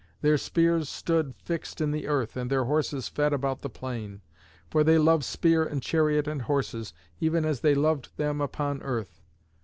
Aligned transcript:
Their 0.21 0.39
spears 0.39 0.89
stood 0.89 1.35
fixed 1.35 1.79
in 1.79 1.91
the 1.91 2.07
earth, 2.07 2.35
and 2.35 2.49
their 2.49 2.63
horses 2.63 3.07
fed 3.07 3.33
about 3.33 3.61
the 3.61 3.69
plain; 3.69 4.21
for 4.71 4.83
they 4.83 4.97
love 4.97 5.23
spear 5.23 5.63
and 5.63 5.79
chariot 5.79 6.27
and 6.27 6.41
horses, 6.41 6.91
even 7.19 7.45
as 7.45 7.59
they 7.59 7.75
loved 7.75 8.09
them 8.17 8.41
upon 8.41 8.81
earth. 8.81 9.21